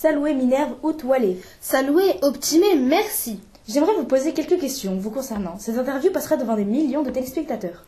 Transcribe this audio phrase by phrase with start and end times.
[0.00, 3.38] Saloué, Minerve ou Toilé Saloué, Optimé, merci.
[3.68, 5.58] J'aimerais vous poser quelques questions vous concernant.
[5.58, 7.84] Cette interview passera devant des millions de téléspectateurs.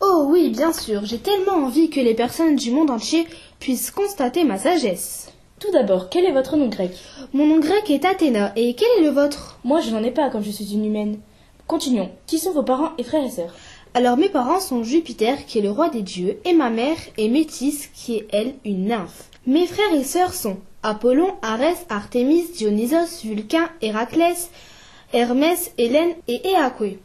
[0.00, 3.26] Oh oui, bien sûr, j'ai tellement envie que les personnes du monde entier
[3.58, 5.32] puissent constater ma sagesse.
[5.58, 6.92] Tout d'abord, quel est votre nom grec?
[7.32, 9.58] Mon nom grec est Athéna, et quel est le vôtre?
[9.64, 11.18] Moi, je n'en ai pas, comme je suis une humaine.
[11.66, 12.12] Continuons.
[12.28, 13.56] Qui sont vos parents et frères et sœurs?
[13.98, 17.26] Alors mes parents sont Jupiter, qui est le roi des dieux, et ma mère est
[17.26, 19.24] Métis, qui est elle une nymphe.
[19.44, 24.50] Mes frères et sœurs sont Apollon, Arès, Artémis, Dionysos, Vulcain, Héraclès,
[25.12, 27.00] Hermès, Hélène et Éacoué.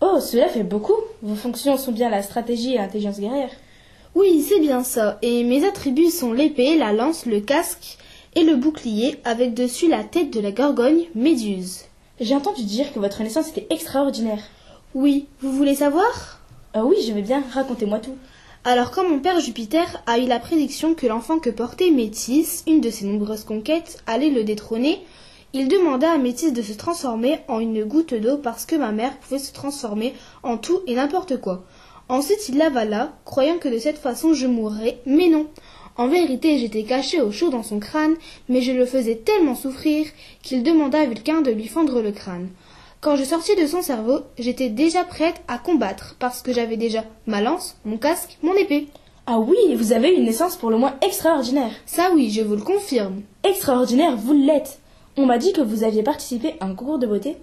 [0.00, 0.96] Oh, cela fait beaucoup.
[1.22, 3.52] Vos fonctions sont bien la stratégie et l'intelligence guerrière.
[4.16, 5.18] Oui, c'est bien ça.
[5.22, 7.98] Et mes attributs sont l'épée, la lance, le casque
[8.34, 11.82] et le bouclier, avec dessus la tête de la gorgogne Méduse.
[12.18, 14.42] J'ai entendu dire que votre naissance était extraordinaire.
[14.94, 16.41] Oui, vous voulez savoir?
[16.74, 18.16] Ah oui, je veux bien, racontez-moi tout.
[18.64, 22.80] Alors quand mon père Jupiter a eu la prédiction que l'enfant que portait Métis, une
[22.80, 25.02] de ses nombreuses conquêtes, allait le détrôner,
[25.52, 29.18] il demanda à Métis de se transformer en une goutte d'eau parce que ma mère
[29.18, 31.62] pouvait se transformer en tout et n'importe quoi.
[32.08, 35.48] Ensuite il l'avala, croyant que de cette façon je mourrais, mais non.
[35.98, 38.14] En vérité, j'étais caché au chaud dans son crâne,
[38.48, 40.06] mais je le faisais tellement souffrir
[40.42, 42.48] qu'il demanda à Vulcain de lui fendre le crâne.
[43.02, 47.02] Quand je sortis de son cerveau, j'étais déjà prête à combattre, parce que j'avais déjà
[47.26, 48.86] ma lance, mon casque, mon épée.
[49.26, 51.72] Ah oui, vous avez une naissance pour le moins extraordinaire.
[51.84, 53.22] Ça oui, je vous le confirme.
[53.42, 54.78] Extraordinaire, vous l'êtes.
[55.16, 57.38] On m'a dit que vous aviez participé à un concours de beauté.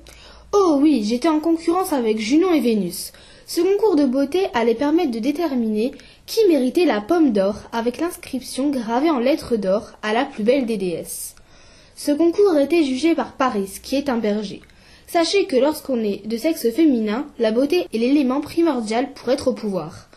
[0.54, 3.12] Oh oui, j'étais en concurrence avec Junon et Vénus.
[3.46, 5.92] Ce concours de beauté allait permettre de déterminer
[6.26, 10.66] qui méritait la pomme d'or avec l'inscription gravée en lettres d'or à la plus belle
[10.66, 11.36] des déesses.
[11.98, 14.62] Ce concours était jugé par Paris, qui est un berger.
[15.12, 19.54] Sachez que lorsqu'on est de sexe féminin, la beauté est l'élément primordial pour être au
[19.54, 20.08] pouvoir.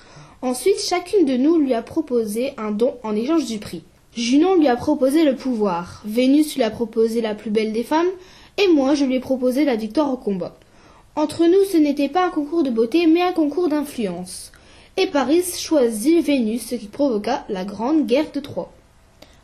[0.42, 3.84] Ensuite, chacune de nous lui a proposé un don en échange du prix.
[4.14, 8.10] Junon lui a proposé le pouvoir, Vénus lui a proposé la plus belle des femmes,
[8.58, 10.56] et moi je lui ai proposé la victoire au combat.
[11.16, 14.52] Entre nous, ce n'était pas un concours de beauté, mais un concours d'influence.
[14.98, 18.70] Et Paris choisit Vénus, ce qui provoqua la grande guerre de Troie.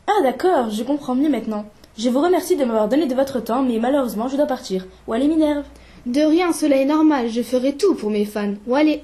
[0.06, 1.64] Ah d'accord, je comprends mieux maintenant.
[1.98, 4.86] Je vous remercie de m'avoir donné de votre temps, mais malheureusement je dois partir.
[5.08, 5.64] Où allez Minerve
[6.06, 8.54] De rien, cela est normal, je ferai tout pour mes fans.
[8.68, 9.02] Où allez